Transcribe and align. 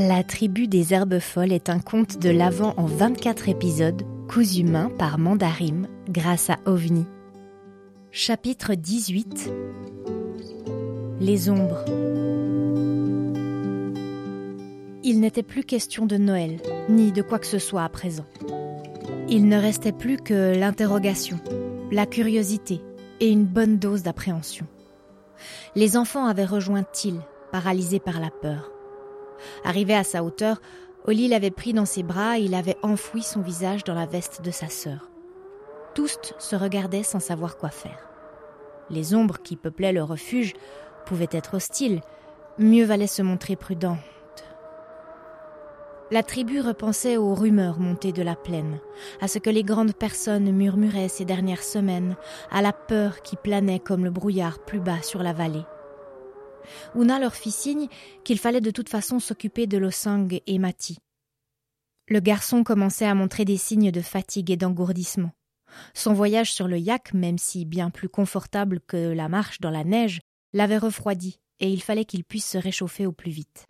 La 0.00 0.22
tribu 0.22 0.68
des 0.68 0.94
herbes 0.94 1.18
folles 1.18 1.52
est 1.52 1.68
un 1.68 1.80
conte 1.80 2.20
de 2.20 2.30
l'Avent 2.30 2.72
en 2.76 2.86
24 2.86 3.48
épisodes, 3.48 4.02
cousu 4.28 4.62
main 4.62 4.90
par 4.96 5.18
Mandarim 5.18 5.88
grâce 6.08 6.50
à 6.50 6.58
OVNI. 6.66 7.04
Chapitre 8.12 8.76
18 8.76 9.50
Les 11.18 11.50
ombres. 11.50 11.84
Il 15.02 15.18
n'était 15.18 15.42
plus 15.42 15.64
question 15.64 16.06
de 16.06 16.16
Noël, 16.16 16.58
ni 16.88 17.10
de 17.10 17.22
quoi 17.22 17.40
que 17.40 17.46
ce 17.48 17.58
soit 17.58 17.82
à 17.82 17.88
présent. 17.88 18.26
Il 19.28 19.48
ne 19.48 19.60
restait 19.60 19.90
plus 19.90 20.16
que 20.16 20.56
l'interrogation, 20.56 21.40
la 21.90 22.06
curiosité 22.06 22.80
et 23.18 23.28
une 23.28 23.46
bonne 23.46 23.80
dose 23.80 24.04
d'appréhension. 24.04 24.68
Les 25.74 25.96
enfants 25.96 26.26
avaient 26.26 26.44
rejoint 26.44 26.84
Till, 26.84 27.18
paralysés 27.50 27.98
par 27.98 28.20
la 28.20 28.30
peur. 28.30 28.70
Arrivé 29.64 29.94
à 29.94 30.04
sa 30.04 30.22
hauteur, 30.22 30.60
Oli 31.06 31.28
l'avait 31.28 31.50
pris 31.50 31.72
dans 31.72 31.86
ses 31.86 32.02
bras 32.02 32.38
et 32.38 32.42
il 32.42 32.54
avait 32.54 32.76
enfoui 32.82 33.22
son 33.22 33.40
visage 33.40 33.84
dans 33.84 33.94
la 33.94 34.06
veste 34.06 34.42
de 34.42 34.50
sa 34.50 34.68
sœur. 34.68 35.10
Tous 35.94 36.18
se 36.38 36.56
regardaient 36.56 37.02
sans 37.02 37.20
savoir 37.20 37.56
quoi 37.56 37.70
faire. 37.70 38.08
Les 38.90 39.14
ombres 39.14 39.38
qui 39.42 39.56
peuplaient 39.56 39.92
le 39.92 40.02
refuge 40.02 40.54
pouvaient 41.06 41.28
être 41.32 41.54
hostiles, 41.54 42.00
mieux 42.58 42.84
valait 42.84 43.06
se 43.06 43.22
montrer 43.22 43.56
prudent. 43.56 43.96
La 46.10 46.22
tribu 46.22 46.60
repensait 46.60 47.18
aux 47.18 47.34
rumeurs 47.34 47.78
montées 47.78 48.12
de 48.12 48.22
la 48.22 48.34
plaine, 48.34 48.78
à 49.20 49.28
ce 49.28 49.38
que 49.38 49.50
les 49.50 49.62
grandes 49.62 49.92
personnes 49.92 50.50
murmuraient 50.52 51.08
ces 51.08 51.26
dernières 51.26 51.62
semaines, 51.62 52.16
à 52.50 52.62
la 52.62 52.72
peur 52.72 53.20
qui 53.20 53.36
planait 53.36 53.78
comme 53.78 54.04
le 54.04 54.10
brouillard 54.10 54.58
plus 54.58 54.80
bas 54.80 55.02
sur 55.02 55.22
la 55.22 55.34
vallée. 55.34 55.64
Una 56.94 57.18
leur 57.18 57.34
fit 57.34 57.50
signe 57.50 57.88
qu'il 58.24 58.38
fallait 58.38 58.60
de 58.60 58.70
toute 58.70 58.88
façon 58.88 59.20
s'occuper 59.20 59.66
de 59.66 59.78
Losang 59.78 60.40
et 60.46 60.58
Mati. 60.58 60.98
Le 62.08 62.20
garçon 62.20 62.64
commençait 62.64 63.06
à 63.06 63.14
montrer 63.14 63.44
des 63.44 63.58
signes 63.58 63.90
de 63.90 64.00
fatigue 64.00 64.50
et 64.50 64.56
d'engourdissement. 64.56 65.32
Son 65.94 66.14
voyage 66.14 66.52
sur 66.52 66.66
le 66.66 66.78
yak, 66.78 67.12
même 67.12 67.38
si 67.38 67.64
bien 67.64 67.90
plus 67.90 68.08
confortable 68.08 68.80
que 68.86 69.12
la 69.12 69.28
marche 69.28 69.60
dans 69.60 69.70
la 69.70 69.84
neige, 69.84 70.20
l'avait 70.54 70.78
refroidi, 70.78 71.38
et 71.60 71.70
il 71.70 71.82
fallait 71.82 72.06
qu'il 72.06 72.24
puisse 72.24 72.48
se 72.48 72.58
réchauffer 72.58 73.04
au 73.06 73.12
plus 73.12 73.30
vite. 73.30 73.66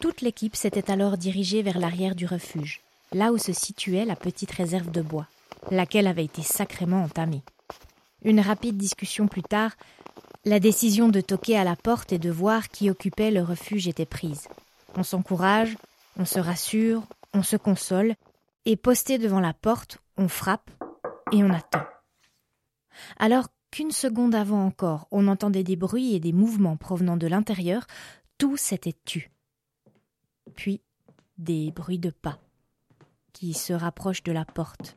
Toute 0.00 0.20
l'équipe 0.20 0.56
s'était 0.56 0.90
alors 0.90 1.16
dirigée 1.16 1.62
vers 1.62 1.78
l'arrière 1.78 2.16
du 2.16 2.26
refuge, 2.26 2.80
là 3.12 3.32
où 3.32 3.38
se 3.38 3.52
situait 3.52 4.04
la 4.04 4.16
petite 4.16 4.50
réserve 4.50 4.90
de 4.90 5.02
bois, 5.02 5.28
laquelle 5.70 6.08
avait 6.08 6.24
été 6.24 6.42
sacrément 6.42 7.02
entamée. 7.02 7.42
Une 8.24 8.40
rapide 8.40 8.76
discussion 8.76 9.28
plus 9.28 9.42
tard, 9.42 9.76
la 10.44 10.60
décision 10.60 11.08
de 11.08 11.20
toquer 11.20 11.58
à 11.58 11.64
la 11.64 11.76
porte 11.76 12.12
et 12.12 12.18
de 12.18 12.30
voir 12.30 12.68
qui 12.68 12.90
occupait 12.90 13.30
le 13.30 13.42
refuge 13.42 13.88
était 13.88 14.06
prise. 14.06 14.48
On 14.96 15.02
s'encourage, 15.02 15.76
on 16.18 16.24
se 16.24 16.38
rassure, 16.38 17.02
on 17.34 17.42
se 17.42 17.56
console, 17.56 18.14
et 18.64 18.76
posté 18.76 19.18
devant 19.18 19.40
la 19.40 19.54
porte, 19.54 19.98
on 20.16 20.28
frappe 20.28 20.70
et 21.32 21.42
on 21.42 21.50
attend. 21.50 21.84
Alors 23.18 23.48
qu'une 23.70 23.90
seconde 23.90 24.34
avant 24.34 24.64
encore, 24.64 25.06
on 25.10 25.28
entendait 25.28 25.64
des 25.64 25.76
bruits 25.76 26.14
et 26.14 26.20
des 26.20 26.32
mouvements 26.32 26.76
provenant 26.76 27.16
de 27.16 27.26
l'intérieur, 27.26 27.86
tout 28.38 28.56
s'était 28.56 28.96
tu. 29.04 29.30
Puis 30.54 30.80
des 31.36 31.70
bruits 31.70 31.98
de 31.98 32.10
pas 32.10 32.38
qui 33.32 33.54
se 33.54 33.72
rapprochent 33.72 34.24
de 34.24 34.32
la 34.32 34.44
porte, 34.44 34.96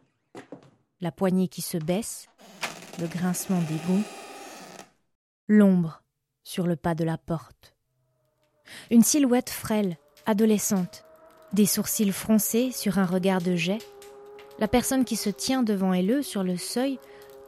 la 0.99 1.11
poignée 1.11 1.47
qui 1.47 1.61
se 1.61 1.77
baisse, 1.77 2.27
le 2.99 3.07
grincement 3.07 3.61
des 3.61 3.77
gonds, 3.87 4.03
l'ombre 5.51 6.01
sur 6.45 6.65
le 6.65 6.77
pas 6.77 6.95
de 6.95 7.03
la 7.03 7.17
porte. 7.17 7.73
Une 8.89 9.03
silhouette 9.03 9.49
frêle, 9.49 9.97
adolescente, 10.25 11.03
des 11.51 11.65
sourcils 11.65 12.13
froncés 12.13 12.71
sur 12.71 12.99
un 12.99 13.05
regard 13.05 13.41
de 13.41 13.57
jet. 13.57 13.79
La 14.59 14.69
personne 14.69 15.03
qui 15.03 15.17
se 15.17 15.29
tient 15.29 15.61
devant 15.61 15.93
elle 15.93 16.23
sur 16.23 16.43
le 16.43 16.55
seuil 16.55 16.99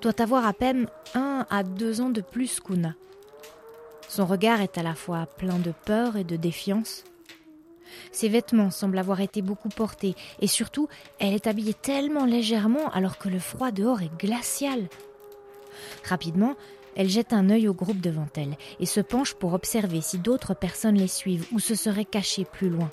doit 0.01 0.21
avoir 0.21 0.45
à 0.45 0.51
peine 0.51 0.87
un 1.15 1.47
à 1.49 1.63
deux 1.63 2.01
ans 2.01 2.09
de 2.09 2.19
plus 2.19 2.59
qu'Una. 2.59 2.93
Son 4.09 4.25
regard 4.25 4.59
est 4.59 4.77
à 4.77 4.83
la 4.83 4.95
fois 4.95 5.25
plein 5.25 5.57
de 5.57 5.71
peur 5.85 6.17
et 6.17 6.25
de 6.25 6.35
défiance. 6.35 7.05
Ses 8.11 8.27
vêtements 8.27 8.71
semblent 8.71 8.97
avoir 8.97 9.21
été 9.21 9.41
beaucoup 9.41 9.69
portés, 9.69 10.15
et 10.41 10.47
surtout, 10.47 10.89
elle 11.19 11.33
est 11.33 11.47
habillée 11.47 11.73
tellement 11.73 12.25
légèrement 12.25 12.89
alors 12.89 13.17
que 13.17 13.29
le 13.29 13.39
froid 13.39 13.71
dehors 13.71 14.01
est 14.01 14.17
glacial. 14.17 14.89
Rapidement, 16.03 16.55
elle 16.95 17.09
jette 17.09 17.33
un 17.33 17.49
œil 17.49 17.67
au 17.67 17.73
groupe 17.73 18.01
devant 18.01 18.27
elle 18.35 18.55
et 18.79 18.85
se 18.85 19.01
penche 19.01 19.33
pour 19.33 19.53
observer 19.53 20.01
si 20.01 20.19
d'autres 20.19 20.53
personnes 20.53 20.97
les 20.97 21.07
suivent 21.07 21.47
ou 21.51 21.59
se 21.59 21.75
seraient 21.75 22.05
cachées 22.05 22.45
plus 22.45 22.69
loin. 22.69 22.89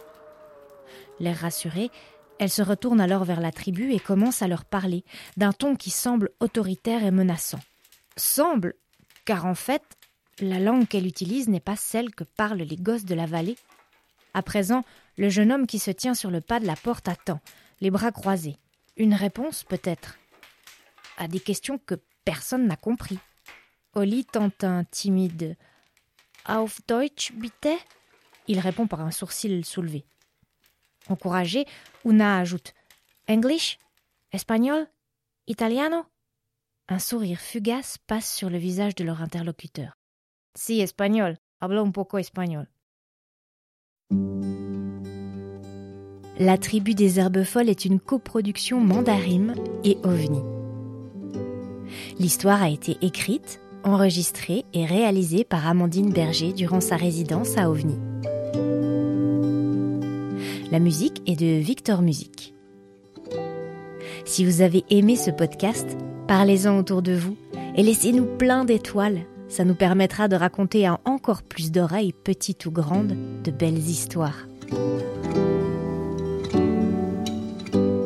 L'air 1.18 1.36
rassurée, 1.36 1.90
elle 2.38 2.50
se 2.50 2.62
retourne 2.62 3.00
alors 3.00 3.24
vers 3.24 3.40
la 3.40 3.52
tribu 3.52 3.92
et 3.92 4.00
commence 4.00 4.40
à 4.40 4.48
leur 4.48 4.64
parler, 4.64 5.04
d'un 5.36 5.52
ton 5.52 5.76
qui 5.76 5.90
semble 5.90 6.30
autoritaire 6.40 7.04
et 7.04 7.10
menaçant. 7.10 7.60
Semble, 8.16 8.74
car 9.26 9.44
en 9.44 9.54
fait, 9.54 9.82
la 10.40 10.58
langue 10.58 10.88
qu'elle 10.88 11.06
utilise 11.06 11.48
n'est 11.48 11.60
pas 11.60 11.76
celle 11.76 12.14
que 12.14 12.24
parlent 12.24 12.62
les 12.62 12.76
gosses 12.76 13.04
de 13.04 13.14
la 13.14 13.26
vallée. 13.26 13.56
À 14.32 14.42
présent, 14.42 14.84
le 15.18 15.28
jeune 15.28 15.52
homme 15.52 15.66
qui 15.66 15.78
se 15.78 15.90
tient 15.90 16.14
sur 16.14 16.30
le 16.30 16.40
pas 16.40 16.60
de 16.60 16.66
la 16.66 16.76
porte 16.76 17.08
attend, 17.08 17.40
les 17.82 17.90
bras 17.90 18.12
croisés. 18.12 18.56
Une 18.96 19.14
réponse, 19.14 19.64
peut-être, 19.64 20.18
à 21.18 21.28
des 21.28 21.40
questions 21.40 21.78
que 21.78 21.96
personne 22.24 22.66
n'a 22.66 22.76
compris. 22.76 23.18
Oli 23.94 24.24
tente 24.24 24.64
un 24.64 24.84
timide 24.84 25.56
Auf 26.44 26.80
Deutsch, 26.86 27.32
bitte? 27.32 27.68
Il 28.46 28.60
répond 28.60 28.86
par 28.86 29.00
un 29.00 29.10
sourcil 29.10 29.64
soulevé. 29.64 30.04
Encouragé, 31.08 31.66
Una 32.04 32.38
ajoute 32.38 32.72
English? 33.28 33.78
Espagnol? 34.32 34.86
Italiano? 35.46 36.06
Un 36.88 36.98
sourire 36.98 37.40
fugace 37.40 37.98
passe 38.06 38.34
sur 38.34 38.48
le 38.50 38.58
visage 38.58 38.94
de 38.94 39.04
leur 39.04 39.22
interlocuteur. 39.22 39.96
Si, 40.56 40.80
espagnol. 40.80 41.36
Hablo 41.60 41.84
un 41.84 41.90
poco 41.90 42.18
espagnol. 42.18 42.66
La 46.38 46.56
tribu 46.56 46.94
des 46.94 47.18
herbes 47.20 47.44
folles 47.44 47.68
est 47.68 47.84
une 47.84 48.00
coproduction 48.00 48.80
mandarine 48.80 49.54
et 49.84 49.98
ovni. 50.04 50.40
L'histoire 52.18 52.62
a 52.62 52.70
été 52.70 52.96
écrite, 53.02 53.60
enregistrée 53.84 54.64
et 54.72 54.84
réalisée 54.84 55.44
par 55.44 55.66
Amandine 55.66 56.12
Berger 56.12 56.52
durant 56.52 56.80
sa 56.80 56.96
résidence 56.96 57.56
à 57.56 57.70
OVNI. 57.70 57.98
La 60.70 60.78
musique 60.78 61.22
est 61.26 61.36
de 61.36 61.60
Victor 61.60 62.02
Music. 62.02 62.54
Si 64.24 64.44
vous 64.44 64.62
avez 64.62 64.84
aimé 64.90 65.16
ce 65.16 65.30
podcast, 65.30 65.96
parlez-en 66.28 66.78
autour 66.78 67.02
de 67.02 67.12
vous 67.12 67.36
et 67.74 67.82
laissez-nous 67.82 68.26
plein 68.36 68.64
d'étoiles. 68.64 69.20
Ça 69.48 69.64
nous 69.64 69.74
permettra 69.74 70.28
de 70.28 70.36
raconter 70.36 70.86
à 70.86 71.00
encore 71.04 71.42
plus 71.42 71.72
d'oreilles, 71.72 72.12
petites 72.12 72.66
ou 72.66 72.70
grandes, 72.70 73.16
de 73.42 73.50
belles 73.50 73.78
histoires. 73.78 74.46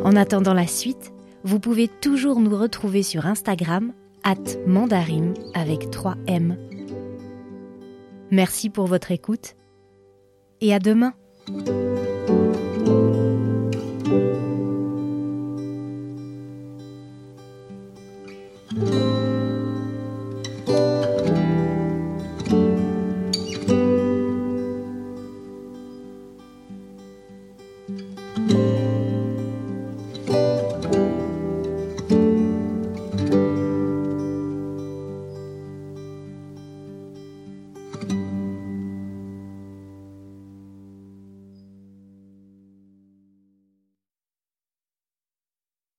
En 0.05 0.17
attendant 0.17 0.55
la 0.55 0.67
suite, 0.67 1.13
vous 1.45 1.61
pouvez 1.61 1.89
toujours 1.89 2.41
nous 2.41 2.57
retrouver 2.57 3.03
sur 3.03 3.27
Instagram 3.27 3.93
at 4.25 4.59
mandarim 4.67 5.35
avec 5.55 5.91
3 5.91 6.17
M. 6.27 6.57
Merci 8.31 8.71
pour 8.71 8.87
votre 8.87 9.13
écoute 9.13 9.55
et 10.61 10.75
à 10.75 10.79
demain. 10.79 11.13